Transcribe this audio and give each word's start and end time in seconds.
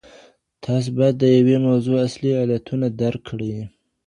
تاسو 0.63 0.89
باید 0.97 1.15
د 1.19 1.23
یوې 1.37 1.57
موضوع 1.67 1.97
اصلي 2.07 2.31
علتونه 2.41 2.85
درک 3.01 3.21
کړئ. 3.29 3.53